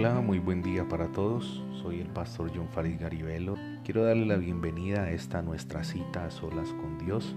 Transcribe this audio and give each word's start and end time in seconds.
Hola, 0.00 0.22
muy 0.22 0.38
buen 0.38 0.62
día 0.62 0.88
para 0.88 1.08
todos. 1.08 1.62
Soy 1.82 2.00
el 2.00 2.06
pastor 2.06 2.50
John 2.54 2.70
Farid 2.70 3.02
Garibello. 3.02 3.56
Quiero 3.84 4.02
darle 4.02 4.24
la 4.24 4.36
bienvenida 4.36 5.02
a 5.02 5.10
esta 5.10 5.42
nuestra 5.42 5.84
cita 5.84 6.24
a 6.24 6.30
solas 6.30 6.70
con 6.70 6.96
Dios 6.96 7.36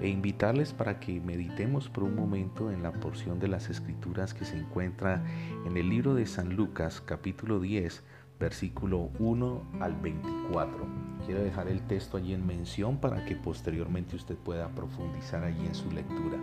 e 0.00 0.06
invitarles 0.06 0.72
para 0.72 1.00
que 1.00 1.20
meditemos 1.20 1.88
por 1.88 2.04
un 2.04 2.14
momento 2.14 2.70
en 2.70 2.84
la 2.84 2.92
porción 2.92 3.40
de 3.40 3.48
las 3.48 3.70
escrituras 3.70 4.34
que 4.34 4.44
se 4.44 4.56
encuentra 4.56 5.24
en 5.66 5.76
el 5.76 5.88
libro 5.88 6.14
de 6.14 6.26
San 6.26 6.54
Lucas 6.54 7.00
capítulo 7.04 7.58
10 7.58 8.04
versículo 8.38 9.10
1 9.18 9.72
al 9.80 9.96
24. 9.96 10.86
Quiero 11.26 11.42
dejar 11.42 11.66
el 11.66 11.80
texto 11.88 12.18
allí 12.18 12.34
en 12.34 12.46
mención 12.46 12.98
para 12.98 13.24
que 13.24 13.34
posteriormente 13.34 14.14
usted 14.14 14.36
pueda 14.36 14.68
profundizar 14.68 15.42
allí 15.42 15.66
en 15.66 15.74
su 15.74 15.90
lectura. 15.90 16.38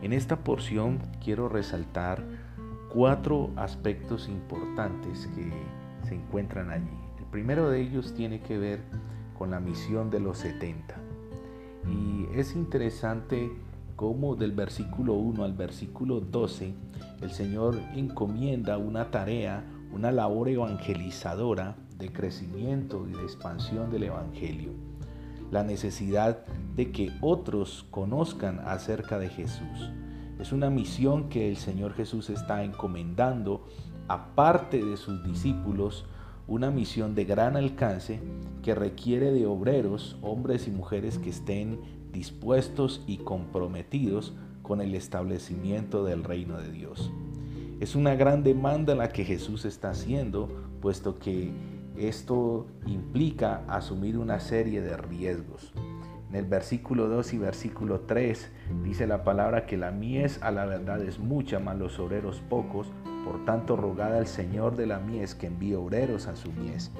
En 0.00 0.14
esta 0.14 0.44
porción 0.44 1.00
quiero 1.22 1.50
resaltar 1.50 2.22
cuatro 2.94 3.50
aspectos 3.56 4.28
importantes 4.28 5.26
que 5.34 5.50
se 6.06 6.14
encuentran 6.14 6.70
allí. 6.70 6.96
El 7.18 7.24
primero 7.24 7.68
de 7.68 7.80
ellos 7.80 8.14
tiene 8.14 8.40
que 8.40 8.56
ver 8.56 8.82
con 9.36 9.50
la 9.50 9.58
misión 9.58 10.10
de 10.10 10.20
los 10.20 10.38
70. 10.38 10.94
Y 11.90 12.38
es 12.38 12.54
interesante 12.54 13.50
cómo 13.96 14.36
del 14.36 14.52
versículo 14.52 15.14
1 15.14 15.42
al 15.42 15.54
versículo 15.54 16.20
12 16.20 16.72
el 17.20 17.30
Señor 17.32 17.80
encomienda 17.96 18.78
una 18.78 19.10
tarea, 19.10 19.64
una 19.92 20.12
labor 20.12 20.48
evangelizadora 20.48 21.74
de 21.98 22.12
crecimiento 22.12 23.08
y 23.08 23.12
de 23.12 23.22
expansión 23.22 23.90
del 23.90 24.04
Evangelio. 24.04 24.70
La 25.50 25.64
necesidad 25.64 26.46
de 26.76 26.92
que 26.92 27.10
otros 27.20 27.86
conozcan 27.90 28.60
acerca 28.60 29.18
de 29.18 29.30
Jesús 29.30 29.90
es 30.38 30.52
una 30.52 30.70
misión 30.70 31.28
que 31.28 31.48
el 31.48 31.56
Señor 31.56 31.94
Jesús 31.94 32.30
está 32.30 32.64
encomendando 32.64 33.64
aparte 34.08 34.84
de 34.84 34.96
sus 34.96 35.24
discípulos, 35.24 36.04
una 36.46 36.70
misión 36.70 37.14
de 37.14 37.24
gran 37.24 37.56
alcance 37.56 38.20
que 38.62 38.74
requiere 38.74 39.32
de 39.32 39.46
obreros, 39.46 40.18
hombres 40.20 40.68
y 40.68 40.70
mujeres 40.70 41.18
que 41.18 41.30
estén 41.30 41.80
dispuestos 42.12 43.02
y 43.06 43.18
comprometidos 43.18 44.34
con 44.62 44.80
el 44.80 44.94
establecimiento 44.94 46.04
del 46.04 46.22
reino 46.24 46.58
de 46.58 46.70
Dios. 46.70 47.10
Es 47.80 47.94
una 47.94 48.14
gran 48.14 48.42
demanda 48.42 48.94
la 48.94 49.08
que 49.08 49.24
Jesús 49.24 49.64
está 49.64 49.90
haciendo, 49.90 50.48
puesto 50.80 51.18
que 51.18 51.52
esto 51.96 52.66
implica 52.86 53.62
asumir 53.68 54.18
una 54.18 54.40
serie 54.40 54.80
de 54.80 54.96
riesgos. 54.96 55.72
En 56.34 56.38
el 56.38 56.46
versículo 56.46 57.06
2 57.06 57.34
y 57.34 57.38
versículo 57.38 58.00
3 58.00 58.50
dice 58.82 59.06
la 59.06 59.22
palabra 59.22 59.66
que 59.66 59.76
la 59.76 59.92
mies 59.92 60.42
a 60.42 60.50
la 60.50 60.64
verdad 60.64 61.00
es 61.00 61.20
mucha, 61.20 61.60
mas 61.60 61.78
los 61.78 62.00
obreros 62.00 62.42
pocos. 62.50 62.90
Por 63.24 63.44
tanto, 63.44 63.76
rogad 63.76 64.16
al 64.16 64.26
Señor 64.26 64.74
de 64.74 64.86
la 64.86 64.98
mies 64.98 65.36
que 65.36 65.46
envíe 65.46 65.76
obreros 65.76 66.26
a 66.26 66.34
su 66.34 66.50
mies. 66.50 66.90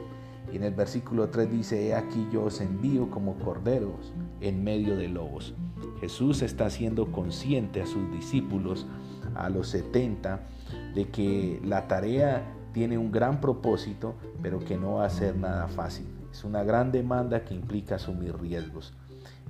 Y 0.53 0.57
en 0.59 0.63
el 0.63 0.73
versículo 0.73 1.31
3 1.31 1.51
dice, 1.51 1.85
he 1.85 1.97
aquí 1.97 2.29
yo 2.33 2.45
os 2.45 2.61
envío 2.61 3.11
como 3.11 3.37
corderos 3.41 4.13
en 4.41 4.63
medio 4.63 4.97
de 4.97 5.09
lobos. 5.09 5.53
Jesús 6.01 6.41
está 6.43 6.71
siendo 6.71 7.11
consciente 7.11 7.83
a 7.83 7.87
sus 7.87 8.09
discípulos, 8.13 8.87
a 9.35 9.49
los 9.49 9.67
70, 9.67 10.43
de 10.95 11.09
que 11.09 11.61
la 11.65 11.89
tarea 11.89 12.45
tiene 12.73 12.99
un 12.99 13.11
gran 13.11 13.41
propósito, 13.41 14.15
pero 14.43 14.61
que 14.61 14.77
no 14.77 14.95
va 14.95 15.07
a 15.07 15.11
ser 15.11 15.35
nada 15.35 15.67
fácil. 15.67 16.07
Es 16.31 16.45
una 16.45 16.63
gran 16.63 16.93
demanda 16.93 17.45
que 17.45 17.55
implica 17.55 17.97
asumir 17.97 18.39
riesgos. 18.39 18.93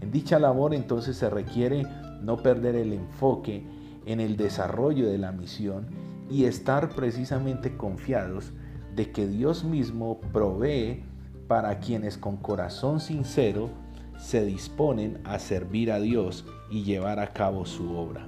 En 0.04 0.10
dicha 0.10 0.38
labor 0.38 0.74
entonces 0.74 1.16
se 1.16 1.30
requiere 1.30 1.86
no 2.20 2.36
perder 2.36 2.76
el 2.76 2.92
enfoque 2.92 3.64
en 4.04 4.20
el 4.20 4.36
desarrollo 4.36 5.08
de 5.08 5.16
la 5.16 5.32
misión 5.32 5.86
y 6.28 6.44
estar 6.44 6.90
precisamente 6.90 7.78
confiados 7.78 8.52
de 8.94 9.10
que 9.12 9.26
Dios 9.26 9.64
mismo 9.64 10.20
provee 10.30 11.02
para 11.48 11.78
quienes 11.78 12.18
con 12.18 12.36
corazón 12.36 13.00
sincero 13.00 13.70
se 14.18 14.44
disponen 14.44 15.22
a 15.24 15.38
servir 15.38 15.90
a 15.90 16.00
Dios 16.00 16.44
y 16.70 16.82
llevar 16.82 17.18
a 17.18 17.32
cabo 17.32 17.64
su 17.64 17.96
obra. 17.96 18.26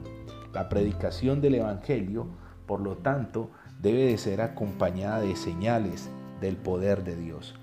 La 0.54 0.70
predicación 0.70 1.42
del 1.42 1.56
Evangelio, 1.56 2.26
por 2.64 2.80
lo 2.80 2.96
tanto, 2.96 3.50
debe 3.82 4.06
de 4.06 4.16
ser 4.16 4.40
acompañada 4.40 5.20
de 5.20 5.36
señales 5.36 6.08
del 6.40 6.56
poder 6.56 7.04
de 7.04 7.16
Dios. 7.16 7.54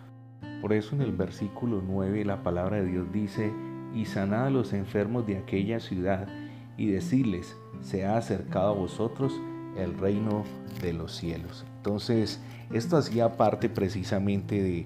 Por 0.62 0.72
eso 0.72 0.96
en 0.96 1.02
el 1.02 1.14
versículo 1.14 1.82
9 1.84 2.26
la 2.26 2.44
palabra 2.44 2.78
de 2.78 2.86
Dios 2.86 3.12
dice, 3.12 3.52
y 3.94 4.06
sanad 4.06 4.48
a 4.48 4.50
los 4.50 4.74
enfermos 4.74 5.26
de 5.26 5.38
aquella 5.38 5.80
ciudad 5.80 6.28
y 6.78 6.88
decirles, 6.88 7.56
se 7.82 8.06
ha 8.06 8.18
acercado 8.18 8.70
a 8.70 8.76
vosotros 8.76 9.34
el 9.78 9.98
reino 9.98 10.44
de 10.82 10.94
los 10.94 11.16
cielos. 11.16 11.66
Entonces, 11.78 12.40
esto 12.72 12.98
hacía 12.98 13.38
parte 13.38 13.70
precisamente 13.70 14.62
de, 14.62 14.86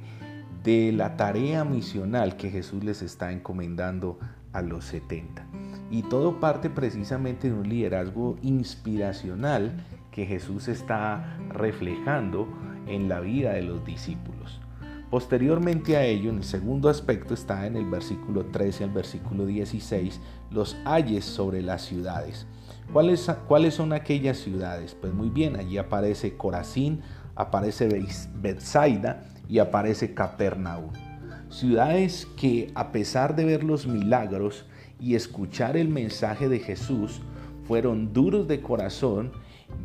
de 0.64 0.92
la 0.92 1.16
tarea 1.18 1.64
misional 1.64 2.38
que 2.38 2.50
Jesús 2.50 2.84
les 2.84 3.02
está 3.02 3.32
encomendando 3.32 4.20
a 4.54 4.62
los 4.62 4.86
70. 4.86 5.46
Y 5.90 6.04
todo 6.04 6.40
parte 6.40 6.70
precisamente 6.70 7.50
de 7.50 7.58
un 7.58 7.70
liderazgo 7.70 8.38
inspiracional 8.42 9.86
que 10.12 10.26
Jesús 10.26 10.68
está 10.68 11.38
reflejando 11.50 12.48
en 12.88 13.08
la 13.08 13.20
vida 13.20 13.54
de 13.54 13.62
los 13.62 13.86
discípulos. 13.86 14.37
Posteriormente 15.10 15.96
a 15.96 16.04
ello, 16.04 16.30
en 16.30 16.38
el 16.38 16.44
segundo 16.44 16.90
aspecto 16.90 17.34
está 17.34 17.66
en 17.66 17.78
el 17.78 17.86
versículo 17.86 18.46
13 18.46 18.84
al 18.84 18.90
versículo 18.90 19.46
16, 19.46 20.20
los 20.52 20.76
ayes 20.84 21.24
sobre 21.24 21.62
las 21.62 21.84
ciudades. 21.84 22.46
¿Cuáles, 22.92 23.32
¿Cuáles 23.48 23.76
son 23.76 23.94
aquellas 23.94 24.38
ciudades? 24.38 24.96
Pues 25.00 25.14
muy 25.14 25.30
bien, 25.30 25.56
allí 25.56 25.78
aparece 25.78 26.36
Corazín, 26.36 27.02
aparece 27.36 27.88
Bethsaida 28.36 29.24
y 29.48 29.60
aparece 29.60 30.14
Capernaum. 30.14 30.92
Ciudades 31.50 32.28
que 32.36 32.72
a 32.76 32.92
pesar 32.92 33.36
de 33.38 33.46
ver 33.46 33.64
los 33.64 33.88
milagros 33.88 34.66
y 35.00 35.16
escuchar 35.16 35.78
el 35.78 35.88
mensaje 35.88 36.50
de 36.50 36.60
Jesús, 36.60 37.22
fueron 37.64 38.12
duros 38.12 38.48
de 38.48 38.62
corazón 38.62 39.32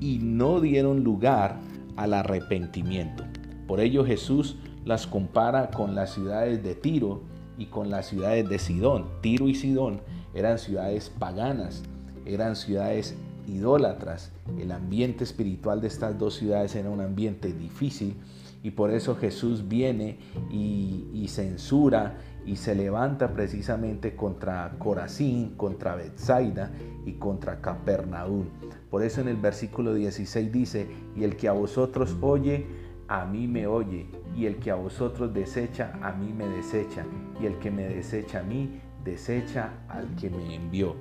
y 0.01 0.19
no 0.19 0.61
dieron 0.61 1.05
lugar 1.05 1.61
al 1.97 2.15
arrepentimiento. 2.15 3.25
Por 3.67 3.81
ello 3.81 4.05
Jesús 4.05 4.57
las 4.85 5.07
compara 5.07 5.71
con 5.71 5.95
las 5.95 6.13
ciudades 6.13 6.63
de 6.63 6.75
Tiro 6.75 7.23
y 7.59 7.67
con 7.67 7.91
las 7.91 8.07
ciudades 8.07 8.49
de 8.49 8.59
Sidón. 8.59 9.07
Tiro 9.21 9.49
y 9.49 9.55
Sidón 9.55 10.01
eran 10.35 10.59
ciudades 10.59 11.11
paganas, 11.11 11.83
eran 12.25 12.57
ciudades 12.57 13.15
idólatras. 13.47 14.33
El 14.59 14.73
ambiente 14.73 15.25
espiritual 15.25 15.81
de 15.81 15.89
estas 15.89 16.19
dos 16.19 16.35
ciudades 16.35 16.75
era 16.75 16.91
un 16.91 17.01
ambiente 17.01 17.53
difícil 17.53 18.17
y 18.63 18.71
por 18.71 18.91
eso 18.91 19.17
Jesús 19.17 19.69
viene 19.69 20.19
y, 20.51 21.27
censura 21.29 22.19
y 22.45 22.57
se 22.57 22.75
levanta 22.75 23.33
precisamente 23.33 24.15
contra 24.15 24.77
Corazín, 24.79 25.55
contra 25.57 25.95
Bethsaida 25.95 26.71
y 27.07 27.15
contra 27.15 27.61
Capernaum. 27.61 28.47
Por 28.91 29.03
eso 29.03 29.21
en 29.21 29.29
el 29.29 29.37
versículo 29.37 29.95
16 29.95 30.53
dice, 30.53 30.87
y 31.17 31.25
el 31.25 31.37
que 31.37 31.49
a 31.49 31.53
vosotros 31.53 32.17
oye, 32.21 32.67
a 33.09 33.25
mí 33.25 33.47
me 33.47 33.67
oye, 33.67 34.07
y 34.37 34.47
el 34.47 34.57
que 34.57 34.71
a 34.71 34.75
vosotros 34.75 35.33
desecha, 35.35 35.99
a 36.03 36.13
mí 36.13 36.33
me 36.33 36.47
desecha, 36.49 37.05
y 37.41 37.47
el 37.47 37.59
que 37.59 37.71
me 37.71 37.87
desecha 37.87 38.41
a 38.41 38.43
mí, 38.43 38.81
desecha 39.05 39.71
al 39.89 40.15
que 40.17 40.31
me 40.31 40.55
envió. 40.55 40.97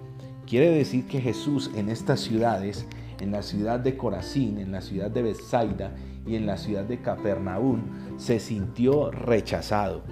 Quiere 0.46 0.72
decir 0.72 1.08
que 1.08 1.22
Jesús 1.22 1.72
en 1.76 1.90
estas 1.90 2.20
ciudades, 2.20 2.86
en 3.20 3.32
la 3.32 3.44
ciudad 3.44 3.80
de 3.80 3.96
Corazín, 3.96 4.58
en 4.58 4.72
la 4.72 4.82
ciudad 4.82 5.12
de 5.12 5.22
Bethsaida 5.22 5.94
y 6.26 6.36
en 6.36 6.46
la 6.46 6.58
ciudad 6.58 6.84
de 6.84 7.00
Capernaum, 7.00 7.82
se 8.18 8.40
sintió 8.40 9.12
rechazado. 9.12 10.04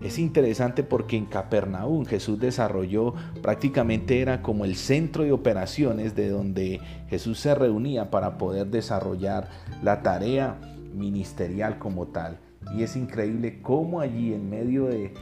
Es 0.00 0.18
interesante 0.18 0.82
porque 0.82 1.16
en 1.16 1.26
Capernaum 1.26 2.06
Jesús 2.06 2.38
desarrolló 2.38 3.14
prácticamente 3.42 4.20
era 4.20 4.40
como 4.40 4.64
el 4.64 4.76
centro 4.76 5.24
de 5.24 5.32
operaciones 5.32 6.14
de 6.14 6.30
donde 6.30 6.80
Jesús 7.08 7.38
se 7.38 7.54
reunía 7.54 8.10
para 8.10 8.38
poder 8.38 8.68
desarrollar 8.68 9.48
la 9.82 10.02
tarea 10.02 10.58
ministerial 10.94 11.78
como 11.78 12.08
tal. 12.08 12.38
Y 12.76 12.82
es 12.82 12.94
increíble 12.94 13.60
cómo 13.62 14.00
allí 14.00 14.34
en 14.34 14.50
medio 14.50 14.86
de, 14.86 15.12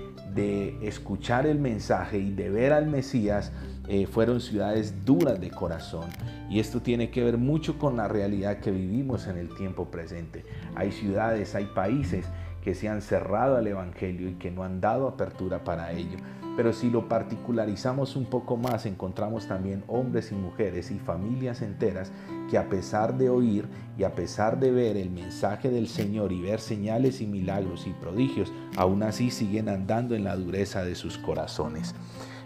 escuchar 0.82 1.46
el 1.46 1.58
mensaje 1.58 2.18
y 2.18 2.30
de 2.32 2.48
ver 2.48 2.72
al 2.72 2.86
Mesías, 2.86 3.52
eh, 3.88 4.06
fueron 4.06 4.40
ciudades 4.40 5.04
duras 5.04 5.40
de 5.40 5.50
corazón. 5.50 6.08
Y 6.48 6.60
esto 6.60 6.80
tiene 6.80 7.10
que 7.10 7.24
ver 7.24 7.38
mucho 7.38 7.78
con 7.78 7.96
la 7.96 8.06
realidad 8.06 8.58
que 8.58 8.70
vivimos 8.70 9.26
en 9.26 9.36
el 9.36 9.54
tiempo 9.56 9.86
presente. 9.86 10.44
Hay 10.76 10.92
ciudades, 10.92 11.54
hay 11.54 11.66
países 11.66 12.26
que 12.62 12.74
se 12.74 12.88
han 12.88 13.02
cerrado 13.02 13.56
al 13.56 13.66
Evangelio 13.66 14.28
y 14.28 14.34
que 14.34 14.50
no 14.50 14.62
han 14.62 14.80
dado 14.80 15.08
apertura 15.08 15.64
para 15.64 15.92
ello. 15.92 16.18
Pero 16.58 16.72
si 16.72 16.90
lo 16.90 17.08
particularizamos 17.08 18.16
un 18.16 18.25
poco 18.25 18.56
más, 18.56 18.84
encontramos 18.84 19.46
también 19.46 19.84
hombres 19.87 20.32
y 20.32 20.34
mujeres 20.34 20.90
y 20.90 20.99
familias 20.99 21.62
enteras 21.62 22.10
que 22.50 22.58
a 22.58 22.69
pesar 22.69 23.16
de 23.16 23.31
oír 23.31 23.66
y 23.96 24.02
a 24.02 24.16
pesar 24.16 24.58
de 24.58 24.72
ver 24.72 24.96
el 24.96 25.08
mensaje 25.08 25.70
del 25.70 25.87
Señor 25.87 26.32
y 26.32 26.40
ver 26.40 26.58
señales 26.58 27.20
y 27.20 27.28
milagros 27.28 27.87
y 27.87 27.90
prodigios, 27.90 28.52
aún 28.76 29.05
así 29.05 29.31
siguen 29.31 29.69
andando 29.69 30.16
en 30.16 30.25
la 30.25 30.34
dureza 30.34 30.84
de 30.84 30.96
sus 30.96 31.16
corazones. 31.16 31.94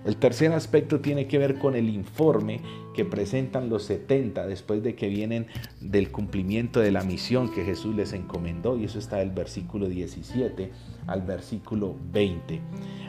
El 0.04 0.16
tercer 0.16 0.52
aspecto 0.52 1.00
tiene 1.00 1.28
que 1.28 1.38
ver 1.38 1.58
con 1.58 1.76
el 1.76 1.88
informe 1.88 2.60
que 2.92 3.04
presentan 3.04 3.70
los 3.70 3.84
70 3.84 4.46
después 4.46 4.82
de 4.82 4.96
que 4.96 5.08
vienen 5.08 5.46
del 5.80 6.10
cumplimiento 6.10 6.80
de 6.80 6.90
la 6.90 7.02
misión 7.02 7.50
que 7.52 7.64
Jesús 7.64 7.94
les 7.94 8.12
encomendó, 8.12 8.76
y 8.76 8.84
eso 8.84 8.98
está 8.98 9.18
del 9.18 9.30
versículo 9.30 9.88
17 9.88 10.70
al 11.06 11.22
versículo 11.22 11.96
20. 12.12 12.60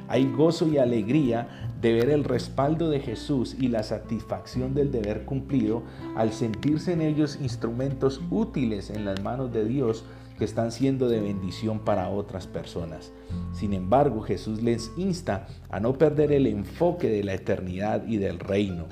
Hay 0.07 0.31
gozo 0.31 0.67
y 0.67 0.77
alegría 0.77 1.71
de 1.81 1.93
ver 1.93 2.09
el 2.09 2.23
respaldo 2.23 2.89
de 2.89 2.99
Jesús 2.99 3.55
y 3.59 3.67
la 3.67 3.83
satisfacción 3.83 4.73
del 4.73 4.91
deber 4.91 5.25
cumplido 5.25 5.83
al 6.15 6.31
sentirse 6.31 6.93
en 6.93 7.01
ellos 7.01 7.39
instrumentos 7.41 8.21
útiles 8.31 8.89
en 8.89 9.05
las 9.05 9.21
manos 9.21 9.51
de 9.51 9.65
Dios 9.65 10.05
que 10.37 10.45
están 10.45 10.71
siendo 10.71 11.09
de 11.09 11.19
bendición 11.19 11.79
para 11.79 12.09
otras 12.09 12.47
personas. 12.47 13.11
Sin 13.53 13.73
embargo, 13.73 14.21
Jesús 14.21 14.61
les 14.61 14.91
insta 14.97 15.47
a 15.69 15.79
no 15.79 15.97
perder 15.97 16.31
el 16.31 16.47
enfoque 16.47 17.09
de 17.09 17.23
la 17.23 17.33
eternidad 17.33 18.07
y 18.07 18.17
del 18.17 18.39
reino. 18.39 18.87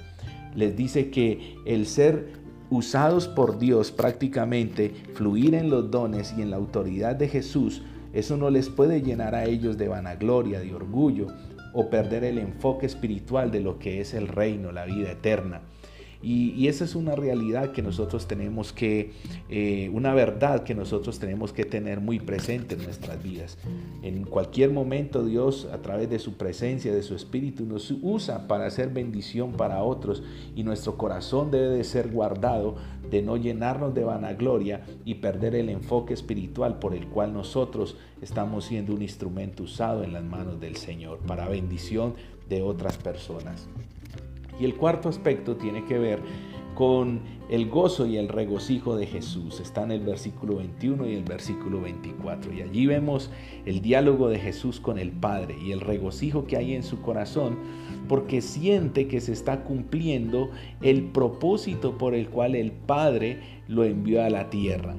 Les 0.55 0.75
dice 0.75 1.09
que 1.09 1.55
el 1.65 1.87
ser 1.87 2.41
usados 2.69 3.27
por 3.27 3.57
Dios 3.57 3.91
prácticamente, 3.91 4.93
fluir 5.13 5.55
en 5.55 5.69
los 5.69 5.91
dones 5.91 6.33
y 6.37 6.41
en 6.41 6.51
la 6.51 6.57
autoridad 6.57 7.15
de 7.15 7.27
Jesús, 7.27 7.83
eso 8.13 8.37
no 8.37 8.49
les 8.49 8.69
puede 8.69 9.01
llenar 9.01 9.35
a 9.35 9.45
ellos 9.45 9.77
de 9.77 9.87
vanagloria, 9.87 10.59
de 10.59 10.73
orgullo 10.73 11.27
o 11.73 11.89
perder 11.89 12.23
el 12.23 12.37
enfoque 12.37 12.85
espiritual 12.85 13.51
de 13.51 13.61
lo 13.61 13.79
que 13.79 14.01
es 14.01 14.13
el 14.13 14.27
reino, 14.27 14.71
la 14.71 14.85
vida 14.85 15.11
eterna. 15.11 15.61
Y, 16.23 16.67
esa 16.67 16.85
es 16.85 16.95
una 16.95 17.15
realidad 17.15 17.71
que 17.71 17.81
nosotros 17.81 18.27
tenemos 18.27 18.71
que, 18.71 19.11
eh, 19.49 19.89
una 19.93 20.13
verdad 20.13 20.63
que 20.63 20.75
nosotros 20.75 21.19
tenemos 21.19 21.51
que 21.51 21.65
tener 21.65 21.99
muy 21.99 22.19
presente 22.19 22.75
en 22.75 22.83
nuestras 22.83 23.21
vidas. 23.21 23.57
En 24.03 24.23
cualquier 24.23 24.71
momento 24.71 25.25
Dios 25.25 25.67
a 25.73 25.81
través 25.81 26.09
de 26.09 26.19
su 26.19 26.37
presencia, 26.37 26.93
de 26.93 27.01
su 27.01 27.15
espíritu, 27.15 27.65
nos 27.65 27.91
usa 28.01 28.47
para 28.47 28.67
hacer 28.67 28.89
bendición 28.89 29.53
para 29.53 29.83
otros 29.83 30.23
y 30.55 30.63
nuestro 30.63 30.97
corazón 30.97 31.51
debe 31.51 31.69
de 31.69 31.83
ser 31.83 32.09
guardado 32.09 32.75
de 33.09 33.21
no 33.21 33.35
llenarnos 33.35 33.93
de 33.93 34.03
vanagloria 34.03 34.85
y 35.03 35.15
perder 35.15 35.55
el 35.55 35.69
enfoque 35.69 36.13
espiritual 36.13 36.79
por 36.79 36.93
el 36.93 37.07
cual 37.07 37.33
nosotros 37.33 37.97
estamos 38.21 38.65
siendo 38.65 38.93
un 38.93 39.01
instrumento 39.01 39.63
usado 39.63 40.03
en 40.03 40.13
las 40.13 40.23
manos 40.23 40.59
del 40.59 40.77
Señor 40.77 41.19
para 41.19 41.49
bendición 41.49 42.13
de 42.47 42.61
otras 42.61 42.97
personas. 42.97 43.67
Y 44.61 44.65
el 44.65 44.75
cuarto 44.75 45.09
aspecto 45.09 45.57
tiene 45.57 45.83
que 45.85 45.97
ver 45.97 46.21
con 46.75 47.19
el 47.49 47.67
gozo 47.67 48.05
y 48.05 48.17
el 48.17 48.29
regocijo 48.29 48.95
de 48.95 49.07
Jesús. 49.07 49.59
Está 49.59 49.83
en 49.83 49.91
el 49.91 50.01
versículo 50.01 50.57
21 50.57 51.07
y 51.07 51.15
el 51.15 51.23
versículo 51.23 51.81
24. 51.81 52.53
Y 52.53 52.61
allí 52.61 52.85
vemos 52.85 53.31
el 53.65 53.81
diálogo 53.81 54.29
de 54.29 54.39
Jesús 54.39 54.79
con 54.79 54.99
el 54.99 55.11
Padre 55.11 55.57
y 55.61 55.71
el 55.71 55.81
regocijo 55.81 56.45
que 56.45 56.57
hay 56.57 56.75
en 56.75 56.83
su 56.83 57.01
corazón 57.01 57.57
porque 58.07 58.41
siente 58.41 59.07
que 59.07 59.19
se 59.19 59.33
está 59.33 59.63
cumpliendo 59.63 60.51
el 60.81 61.05
propósito 61.05 61.97
por 61.97 62.13
el 62.13 62.29
cual 62.29 62.55
el 62.55 62.71
Padre 62.71 63.39
lo 63.67 63.83
envió 63.83 64.23
a 64.23 64.29
la 64.29 64.49
tierra 64.49 64.95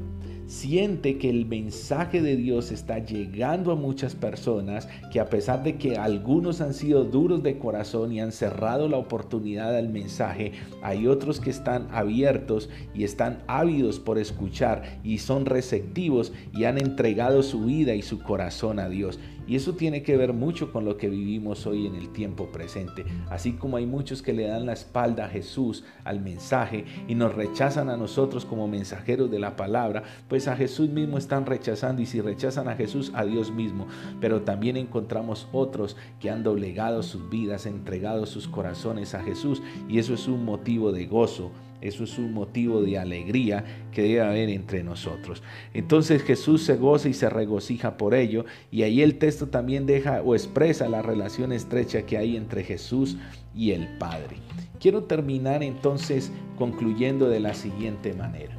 siente 0.52 1.16
que 1.16 1.30
el 1.30 1.46
mensaje 1.46 2.20
de 2.20 2.36
Dios 2.36 2.72
está 2.72 2.98
llegando 2.98 3.72
a 3.72 3.74
muchas 3.74 4.14
personas, 4.14 4.86
que 5.10 5.18
a 5.18 5.30
pesar 5.30 5.62
de 5.62 5.76
que 5.76 5.96
algunos 5.96 6.60
han 6.60 6.74
sido 6.74 7.04
duros 7.04 7.42
de 7.42 7.58
corazón 7.58 8.12
y 8.12 8.20
han 8.20 8.32
cerrado 8.32 8.86
la 8.86 8.98
oportunidad 8.98 9.74
al 9.74 9.88
mensaje, 9.88 10.52
hay 10.82 11.06
otros 11.06 11.40
que 11.40 11.48
están 11.48 11.88
abiertos 11.90 12.68
y 12.94 13.04
están 13.04 13.42
ávidos 13.46 13.98
por 13.98 14.18
escuchar 14.18 15.00
y 15.02 15.18
son 15.18 15.46
receptivos 15.46 16.34
y 16.52 16.64
han 16.64 16.76
entregado 16.76 17.42
su 17.42 17.64
vida 17.64 17.94
y 17.94 18.02
su 18.02 18.20
corazón 18.20 18.78
a 18.78 18.90
Dios. 18.90 19.18
Y 19.46 19.56
eso 19.56 19.74
tiene 19.74 20.02
que 20.02 20.16
ver 20.16 20.32
mucho 20.32 20.72
con 20.72 20.84
lo 20.84 20.96
que 20.96 21.08
vivimos 21.08 21.66
hoy 21.66 21.86
en 21.86 21.94
el 21.94 22.10
tiempo 22.10 22.50
presente. 22.52 23.04
Así 23.30 23.52
como 23.52 23.76
hay 23.76 23.86
muchos 23.86 24.22
que 24.22 24.32
le 24.32 24.46
dan 24.46 24.66
la 24.66 24.72
espalda 24.72 25.26
a 25.26 25.28
Jesús, 25.28 25.84
al 26.04 26.20
mensaje, 26.20 26.84
y 27.08 27.14
nos 27.14 27.34
rechazan 27.34 27.90
a 27.90 27.96
nosotros 27.96 28.44
como 28.44 28.68
mensajeros 28.68 29.30
de 29.30 29.38
la 29.38 29.56
palabra, 29.56 30.02
pues 30.28 30.48
a 30.48 30.56
Jesús 30.56 30.88
mismo 30.88 31.18
están 31.18 31.46
rechazando 31.46 32.02
y 32.02 32.06
si 32.06 32.20
rechazan 32.20 32.68
a 32.68 32.76
Jesús, 32.76 33.12
a 33.14 33.24
Dios 33.24 33.50
mismo. 33.52 33.86
Pero 34.20 34.42
también 34.42 34.76
encontramos 34.76 35.48
otros 35.52 35.96
que 36.20 36.30
han 36.30 36.42
doblegado 36.42 37.02
sus 37.02 37.28
vidas, 37.28 37.66
entregado 37.66 38.26
sus 38.26 38.48
corazones 38.48 39.14
a 39.14 39.22
Jesús 39.22 39.62
y 39.88 39.98
eso 39.98 40.14
es 40.14 40.28
un 40.28 40.44
motivo 40.44 40.92
de 40.92 41.06
gozo 41.06 41.50
eso 41.82 42.04
es 42.04 42.18
un 42.18 42.32
motivo 42.32 42.80
de 42.80 42.98
alegría 42.98 43.64
que 43.92 44.02
debe 44.02 44.20
haber 44.20 44.48
entre 44.48 44.84
nosotros. 44.84 45.42
Entonces 45.74 46.22
Jesús 46.22 46.62
se 46.62 46.76
goza 46.76 47.08
y 47.08 47.14
se 47.14 47.28
regocija 47.28 47.96
por 47.96 48.14
ello. 48.14 48.44
Y 48.70 48.82
ahí 48.82 49.02
el 49.02 49.18
texto 49.18 49.48
también 49.48 49.84
deja 49.84 50.22
o 50.22 50.34
expresa 50.34 50.88
la 50.88 51.02
relación 51.02 51.52
estrecha 51.52 52.02
que 52.02 52.16
hay 52.16 52.36
entre 52.36 52.64
Jesús 52.64 53.16
y 53.54 53.72
el 53.72 53.88
Padre. 53.98 54.36
Quiero 54.80 55.04
terminar 55.04 55.62
entonces 55.62 56.32
concluyendo 56.56 57.28
de 57.28 57.40
la 57.40 57.54
siguiente 57.54 58.14
manera. 58.14 58.56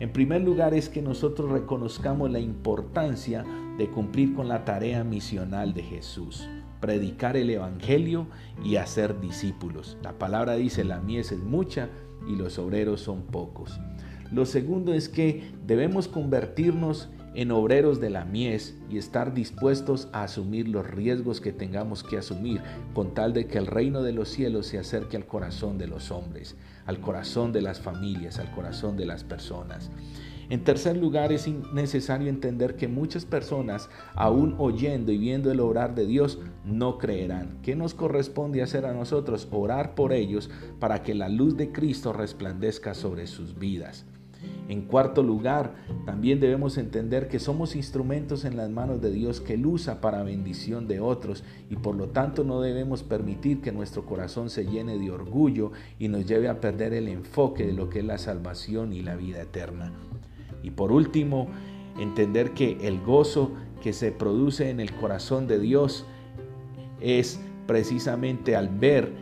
En 0.00 0.12
primer 0.12 0.42
lugar 0.42 0.74
es 0.74 0.88
que 0.88 1.02
nosotros 1.02 1.50
reconozcamos 1.50 2.30
la 2.30 2.38
importancia 2.38 3.44
de 3.78 3.88
cumplir 3.88 4.34
con 4.34 4.46
la 4.46 4.64
tarea 4.64 5.02
misional 5.02 5.74
de 5.74 5.82
Jesús 5.82 6.48
predicar 6.80 7.36
el 7.36 7.50
Evangelio 7.50 8.26
y 8.64 8.76
hacer 8.76 9.20
discípulos. 9.20 9.96
La 10.02 10.18
palabra 10.18 10.54
dice, 10.54 10.84
la 10.84 11.00
mies 11.00 11.32
es 11.32 11.40
mucha, 11.40 11.88
y 12.26 12.36
los 12.36 12.58
obreros 12.58 13.00
son 13.00 13.22
pocos. 13.22 13.78
Lo 14.30 14.44
segundo 14.46 14.92
es 14.92 15.08
que 15.08 15.42
debemos 15.66 16.08
convertirnos 16.08 17.08
en 17.38 17.52
obreros 17.52 18.00
de 18.00 18.10
la 18.10 18.24
mies 18.24 18.74
y 18.90 18.98
estar 18.98 19.32
dispuestos 19.32 20.08
a 20.12 20.24
asumir 20.24 20.66
los 20.66 20.90
riesgos 20.90 21.40
que 21.40 21.52
tengamos 21.52 22.02
que 22.02 22.18
asumir 22.18 22.60
con 22.94 23.14
tal 23.14 23.32
de 23.32 23.46
que 23.46 23.58
el 23.58 23.68
reino 23.68 24.02
de 24.02 24.10
los 24.10 24.28
cielos 24.28 24.66
se 24.66 24.76
acerque 24.76 25.16
al 25.16 25.24
corazón 25.24 25.78
de 25.78 25.86
los 25.86 26.10
hombres, 26.10 26.56
al 26.84 27.00
corazón 27.00 27.52
de 27.52 27.62
las 27.62 27.78
familias, 27.78 28.40
al 28.40 28.50
corazón 28.50 28.96
de 28.96 29.06
las 29.06 29.22
personas. 29.22 29.88
En 30.48 30.64
tercer 30.64 30.96
lugar, 30.96 31.30
es 31.30 31.46
necesario 31.72 32.26
entender 32.26 32.74
que 32.74 32.88
muchas 32.88 33.24
personas, 33.24 33.88
aún 34.16 34.56
oyendo 34.58 35.12
y 35.12 35.18
viendo 35.18 35.52
el 35.52 35.60
obrar 35.60 35.94
de 35.94 36.06
Dios, 36.06 36.40
no 36.64 36.98
creerán. 36.98 37.58
¿Qué 37.62 37.76
nos 37.76 37.94
corresponde 37.94 38.62
hacer 38.62 38.84
a 38.84 38.94
nosotros? 38.94 39.46
Orar 39.52 39.94
por 39.94 40.12
ellos 40.12 40.50
para 40.80 41.04
que 41.04 41.14
la 41.14 41.28
luz 41.28 41.56
de 41.56 41.70
Cristo 41.70 42.12
resplandezca 42.12 42.94
sobre 42.94 43.28
sus 43.28 43.56
vidas. 43.56 44.06
En 44.68 44.82
cuarto 44.82 45.22
lugar, 45.22 45.74
también 46.04 46.40
debemos 46.40 46.76
entender 46.76 47.28
que 47.28 47.38
somos 47.38 47.74
instrumentos 47.74 48.44
en 48.44 48.56
las 48.56 48.68
manos 48.68 49.00
de 49.00 49.10
Dios 49.10 49.40
que 49.40 49.54
Él 49.54 49.64
usa 49.64 50.00
para 50.02 50.22
bendición 50.22 50.86
de 50.86 51.00
otros 51.00 51.42
y 51.70 51.76
por 51.76 51.96
lo 51.96 52.08
tanto 52.08 52.44
no 52.44 52.60
debemos 52.60 53.02
permitir 53.02 53.62
que 53.62 53.72
nuestro 53.72 54.04
corazón 54.04 54.50
se 54.50 54.66
llene 54.66 54.98
de 54.98 55.10
orgullo 55.10 55.72
y 55.98 56.08
nos 56.08 56.26
lleve 56.26 56.48
a 56.48 56.60
perder 56.60 56.92
el 56.92 57.08
enfoque 57.08 57.66
de 57.66 57.72
lo 57.72 57.88
que 57.88 58.00
es 58.00 58.04
la 58.04 58.18
salvación 58.18 58.92
y 58.92 59.00
la 59.00 59.16
vida 59.16 59.40
eterna. 59.40 59.92
Y 60.62 60.70
por 60.70 60.92
último, 60.92 61.48
entender 61.98 62.52
que 62.52 62.76
el 62.86 63.00
gozo 63.00 63.52
que 63.82 63.94
se 63.94 64.12
produce 64.12 64.68
en 64.68 64.80
el 64.80 64.92
corazón 64.92 65.46
de 65.46 65.58
Dios 65.58 66.04
es 67.00 67.40
precisamente 67.66 68.56
al 68.56 68.68
ver 68.68 69.12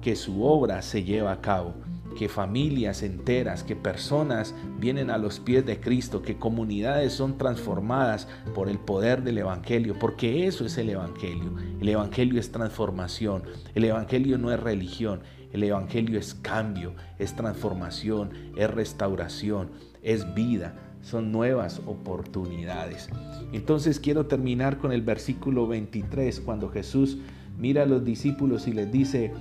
que 0.00 0.16
su 0.16 0.44
obra 0.44 0.82
se 0.82 1.04
lleva 1.04 1.32
a 1.32 1.40
cabo, 1.40 1.74
que 2.16 2.28
familias 2.28 3.02
enteras, 3.02 3.62
que 3.62 3.76
personas 3.76 4.54
vienen 4.80 5.10
a 5.10 5.18
los 5.18 5.38
pies 5.38 5.64
de 5.64 5.78
Cristo, 5.78 6.22
que 6.22 6.36
comunidades 6.36 7.12
son 7.12 7.38
transformadas 7.38 8.26
por 8.54 8.68
el 8.68 8.78
poder 8.78 9.22
del 9.22 9.38
Evangelio, 9.38 9.96
porque 9.98 10.46
eso 10.48 10.66
es 10.66 10.76
el 10.78 10.90
Evangelio. 10.90 11.54
El 11.80 11.88
Evangelio 11.88 12.40
es 12.40 12.50
transformación, 12.50 13.44
el 13.74 13.84
Evangelio 13.84 14.38
no 14.38 14.50
es 14.50 14.58
religión, 14.58 15.20
el 15.52 15.62
Evangelio 15.62 16.18
es 16.18 16.34
cambio, 16.34 16.94
es 17.18 17.36
transformación, 17.36 18.30
es 18.56 18.68
restauración, 18.68 19.70
es 20.02 20.34
vida 20.34 20.74
son 21.06 21.30
nuevas 21.30 21.80
oportunidades. 21.86 23.08
Entonces 23.52 24.00
quiero 24.00 24.26
terminar 24.26 24.78
con 24.78 24.90
el 24.90 25.02
versículo 25.02 25.68
23, 25.68 26.40
cuando 26.40 26.68
Jesús 26.68 27.18
mira 27.56 27.84
a 27.84 27.86
los 27.86 28.04
discípulos 28.04 28.66
y 28.66 28.72
les 28.72 28.90
dice, 28.90 29.32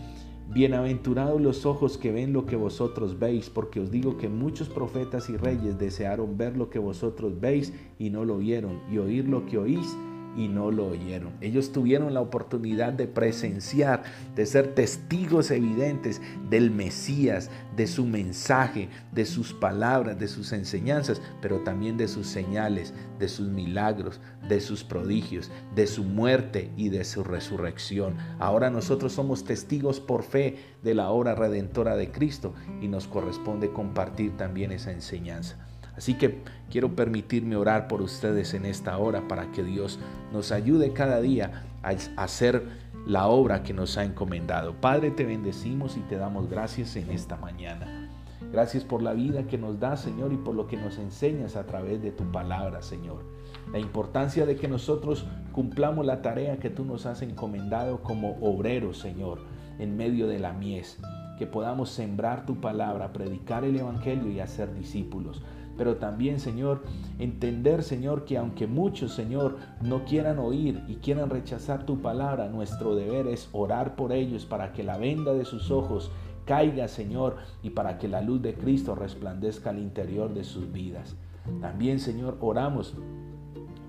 Bienaventurados 0.48 1.42
los 1.42 1.66
ojos 1.66 1.98
que 1.98 2.12
ven 2.12 2.32
lo 2.32 2.46
que 2.46 2.56
vosotros 2.56 3.18
veis, 3.20 3.50
porque 3.50 3.80
os 3.80 3.92
digo 3.92 4.18
que 4.18 4.30
muchos 4.30 4.70
profetas 4.70 5.30
y 5.30 5.38
reyes 5.38 5.80
desearon 5.80 6.38
ver 6.38 6.56
lo 6.56 6.70
que 6.70 6.80
vosotros 6.80 7.40
veis 7.40 7.74
y 7.98 8.12
no 8.12 8.24
lo 8.24 8.38
vieron, 8.38 8.80
y 8.92 9.00
oír 9.00 9.28
lo 9.28 9.46
que 9.46 9.58
oís 9.58 9.98
y 10.36 10.48
no 10.48 10.72
lo 10.72 10.88
oyeron. 10.88 11.34
Ellos 11.42 11.72
tuvieron 11.72 12.14
la 12.14 12.22
oportunidad 12.22 12.94
de 12.94 13.08
presenciar, 13.08 14.04
de 14.36 14.46
ser 14.46 14.76
testigos 14.76 15.52
evidentes 15.52 16.22
del 16.50 16.72
Mesías, 16.72 17.50
de 17.76 17.88
su 17.88 18.06
mensaje, 18.06 18.90
de 19.12 19.26
sus 19.26 19.54
palabras, 19.54 20.20
de 20.20 20.28
sus 20.28 20.52
enseñanzas, 20.52 21.22
pero 21.42 21.60
también 21.60 21.98
de 21.98 22.08
sus 22.08 22.28
señales, 22.28 22.94
de 23.20 23.28
sus 23.28 23.48
milagros, 23.48 24.20
de 24.48 24.60
sus 24.62 24.84
prodigios, 24.84 25.52
de 25.76 25.88
su 25.88 26.04
muerte 26.04 26.72
y 26.78 26.90
de 26.90 27.04
su 27.04 27.24
resurrección. 27.24 28.16
Ahora 28.40 28.70
nosotros 28.70 29.14
somos 29.14 29.44
testigos 29.44 30.00
por 30.00 30.24
fe 30.24 30.58
de 30.84 30.94
la 30.94 31.10
obra 31.10 31.36
redentora 31.36 31.96
de 31.96 32.12
Cristo 32.12 32.54
y 32.82 32.88
nos 32.88 33.08
corresponde 33.08 33.72
compartir 33.72 34.36
también 34.38 34.72
esa 34.72 34.92
enseñanza. 34.92 35.58
Así 35.96 36.16
que 36.16 36.42
quiero 36.70 36.96
permitirme 36.96 37.56
orar 37.56 37.88
por 37.88 38.02
ustedes 38.02 38.54
en 38.54 38.66
esta 38.66 38.98
hora 38.98 39.28
para 39.28 39.52
que 39.52 39.64
Dios 39.64 40.00
nos 40.32 40.52
ayude 40.52 40.94
cada 40.94 41.22
día 41.22 41.64
a, 41.84 42.28
ser 42.28 42.64
la 43.06 43.28
obra 43.28 43.64
que 43.64 43.74
nos 43.74 43.98
ha 43.98 44.04
encomendado. 44.04 44.74
Padre, 44.82 45.12
te 45.12 45.26
bendecimos 45.26 45.98
y 45.98 46.02
te 46.02 46.18
damos 46.18 46.50
gracias 46.50 46.96
en 46.96 47.12
esta 47.12 47.38
mañana. 47.38 48.10
Gracias 48.52 48.84
por 48.84 49.02
la 49.02 49.14
vida 49.14 49.48
que 49.48 49.58
nos 49.58 49.80
das, 49.80 50.02
Señor, 50.02 50.34
y 50.34 50.38
por 50.38 50.56
lo 50.56 50.68
que 50.68 50.78
nos 50.78 50.98
enseñas 50.98 51.56
a 51.56 51.66
través 51.66 52.02
de 52.02 52.12
tu 52.12 52.32
palabra, 52.32 52.82
Señor. 52.82 53.24
La 53.72 53.80
importancia 53.80 54.46
de 54.46 54.56
que 54.56 54.68
nosotros 54.68 55.26
cumplamos 55.52 56.06
la 56.06 56.22
tarea 56.22 56.58
que 56.58 56.70
tú 56.70 56.86
nos 56.86 57.06
has 57.06 57.22
encomendado 57.22 58.02
como 58.02 58.38
obreros, 58.42 59.00
Señor, 59.00 59.40
en 59.80 59.98
medio 59.98 60.28
de 60.28 60.40
la 60.40 60.54
mies. 60.54 61.00
Que 61.38 61.48
podamos 61.48 61.90
sembrar 61.90 62.46
tu 62.46 62.62
palabra, 62.62 63.12
predicar 63.12 63.66
el 63.66 63.76
Evangelio 63.76 64.32
y 64.32 64.40
hacer 64.40 64.74
discípulos 64.74 65.42
pero 65.78 65.98
también, 65.98 66.40
Señor, 66.40 66.84
entender, 67.20 67.84
Señor, 67.84 68.26
que 68.26 68.38
aunque 68.38 68.68
muchos, 68.68 69.14
Señor, 69.14 69.58
no 69.82 70.06
quieran 70.06 70.40
oír 70.40 70.82
y 70.88 70.96
quieran 70.96 71.30
rechazar 71.30 71.86
tu 71.86 72.02
palabra, 72.02 72.48
nuestro 72.50 72.96
deber 72.96 73.28
es 73.28 73.50
orar 73.52 73.96
por 73.96 74.12
ellos 74.12 74.46
para 74.46 74.74
que 74.74 74.84
la 74.84 74.98
venda 74.98 75.34
de 75.34 75.46
sus 75.46 75.72
ojos 75.72 76.12
caiga, 76.46 76.88
Señor, 76.88 77.38
y 77.64 77.72
para 77.72 77.98
que 77.98 78.08
la 78.08 78.22
luz 78.22 78.42
de 78.42 78.54
Cristo 78.54 78.96
resplandezca 78.96 79.72
al 79.72 79.80
interior 79.80 80.34
de 80.34 80.44
sus 80.44 80.72
vidas. 80.72 81.16
También, 81.62 82.00
Señor, 82.00 82.38
oramos 82.40 82.94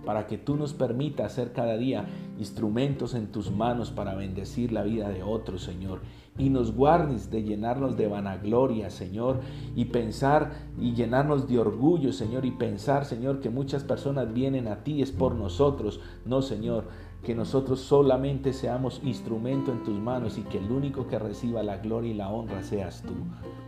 para 0.04 0.26
que 0.26 0.38
tú 0.38 0.56
nos 0.56 0.72
permitas 0.72 1.32
ser 1.32 1.52
cada 1.52 1.76
día 1.76 2.06
instrumentos 2.38 3.14
en 3.14 3.26
tus 3.26 3.50
manos 3.50 3.90
para 3.90 4.14
bendecir 4.14 4.72
la 4.72 4.82
vida 4.82 5.08
de 5.08 5.22
otros, 5.22 5.62
Señor, 5.62 6.00
y 6.38 6.50
nos 6.50 6.74
guardes 6.74 7.30
de 7.30 7.42
llenarnos 7.42 7.96
de 7.96 8.08
vanagloria, 8.08 8.90
Señor, 8.90 9.40
y 9.74 9.86
pensar 9.86 10.52
y 10.78 10.94
llenarnos 10.94 11.48
de 11.48 11.58
orgullo, 11.58 12.12
Señor, 12.12 12.44
y 12.44 12.50
pensar, 12.50 13.04
Señor, 13.04 13.40
que 13.40 13.50
muchas 13.50 13.84
personas 13.84 14.32
vienen 14.32 14.68
a 14.68 14.84
ti 14.84 15.02
es 15.02 15.12
por 15.12 15.34
nosotros. 15.34 16.00
No, 16.24 16.42
Señor, 16.42 16.84
que 17.22 17.34
nosotros 17.34 17.80
solamente 17.80 18.52
seamos 18.52 19.00
instrumento 19.02 19.72
en 19.72 19.82
tus 19.82 19.98
manos 19.98 20.38
y 20.38 20.42
que 20.42 20.58
el 20.58 20.70
único 20.70 21.06
que 21.08 21.18
reciba 21.18 21.62
la 21.62 21.78
gloria 21.78 22.10
y 22.10 22.14
la 22.14 22.30
honra 22.30 22.62
seas 22.62 23.02
tú. 23.02 23.14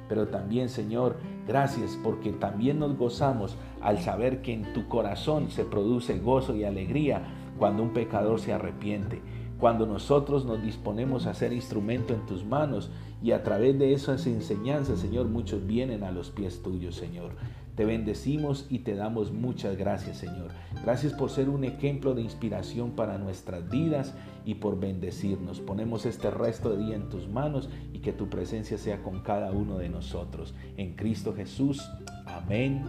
Pero 0.09 0.29
también, 0.29 0.69
Señor, 0.69 1.17
gracias 1.47 1.99
porque 2.03 2.33
también 2.33 2.79
nos 2.79 2.97
gozamos 2.97 3.57
al 3.81 3.99
saber 3.99 4.43
que 4.43 4.53
en 4.53 4.73
tu 4.73 4.89
corazón 4.89 5.51
se 5.51 5.65
produce 5.65 6.19
gozo 6.19 6.55
y 6.55 6.65
alegría 6.65 7.23
cuando 7.59 7.83
un 7.83 7.93
pecador 7.93 8.41
se 8.41 8.53
arrepiente 8.53 9.21
cuando 9.59 9.87
nosotros 9.87 10.45
nos 10.45 10.63
disponemos 10.63 11.27
a 11.27 11.35
ser 11.35 11.53
instrumento 11.53 12.15
en 12.15 12.25
tus 12.27 12.45
manos 12.45 12.91
y 13.23 13.33
a 13.33 13.43
través 13.43 13.79
de 13.79 13.93
esas 13.93 14.27
enseñanzas, 14.27 15.01
Señor, 15.01 15.27
muchos 15.29 15.67
vienen 15.67 16.05
a 16.05 16.13
los 16.13 16.31
pies 16.31 16.63
tuyos, 16.63 16.95
Señor. 16.95 17.33
Te 17.75 17.85
bendecimos 17.85 18.67
y 18.71 18.81
te 18.81 18.97
damos 18.97 19.33
muchas 19.33 19.77
gracias, 19.77 20.19
Señor. 20.19 20.51
Gracias 20.83 21.13
por 21.13 21.31
ser 21.31 21.49
un 21.49 21.63
ejemplo 21.63 22.15
de 22.15 22.23
inspiración 22.23 22.93
para 22.93 23.19
nuestras 23.19 23.69
vidas 23.69 24.15
y 24.45 24.55
por 24.55 24.81
bendecirnos. 24.81 25.61
Ponemos 25.61 26.05
este 26.05 26.31
resto 26.31 26.71
de 26.71 26.85
día 26.85 26.97
en 26.97 27.09
tus 27.09 27.29
manos 27.29 27.69
y 27.93 28.01
que 28.01 28.13
tu 28.13 28.29
presencia 28.29 28.79
sea 28.79 29.03
con 29.03 29.23
cada 29.23 29.53
uno 29.53 29.79
de 29.79 29.89
nosotros. 29.89 30.55
En 30.77 30.95
Cristo 30.97 31.35
Jesús. 31.35 31.89
Amén. 32.27 32.85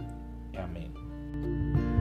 Amén. 0.58 1.99